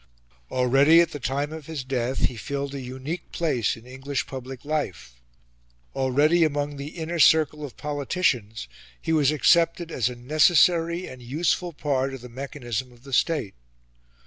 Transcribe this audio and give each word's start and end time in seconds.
Already 0.49 0.99
at 0.99 1.11
the 1.11 1.19
time 1.19 1.53
of 1.53 1.67
his 1.67 1.83
death 1.83 2.25
he 2.25 2.35
filled 2.35 2.73
a 2.73 2.81
unique 2.81 3.31
place 3.31 3.77
in 3.77 3.85
English 3.85 4.25
public 4.25 4.65
life; 4.65 5.21
already 5.95 6.43
among 6.43 6.77
the 6.77 6.97
inner 6.97 7.19
circle 7.19 7.63
of 7.63 7.77
politicians 7.77 8.67
he 8.99 9.13
was 9.13 9.29
accepted 9.29 9.91
as 9.91 10.09
a 10.09 10.15
necessary 10.15 11.05
and 11.05 11.21
useful 11.21 11.71
part 11.71 12.15
of 12.15 12.21
the 12.21 12.29
mechanism 12.29 12.91
of 12.91 13.03
the 13.03 13.13
State. 13.13 13.53